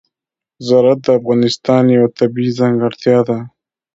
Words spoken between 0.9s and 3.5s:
د افغانستان یوه طبیعي ځانګړتیا ده.